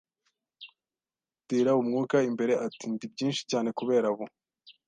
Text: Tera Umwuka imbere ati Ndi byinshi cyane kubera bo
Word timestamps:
Tera 1.47 1.71
Umwuka 1.81 2.17
imbere 2.29 2.53
ati 2.65 2.85
Ndi 2.93 3.05
byinshi 3.13 3.41
cyane 3.51 3.69
kubera 3.79 4.07
bo 4.17 4.25